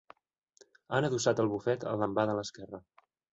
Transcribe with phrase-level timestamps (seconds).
[0.97, 2.81] Han adossat el bufet a l'envà de l'esquerra.